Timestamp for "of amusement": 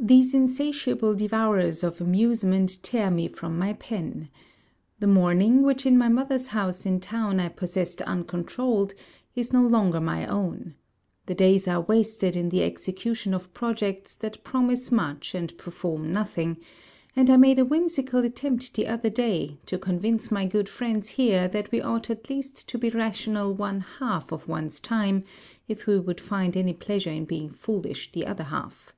1.84-2.78